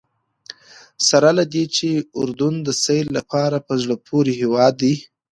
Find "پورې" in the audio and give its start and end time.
4.07-4.31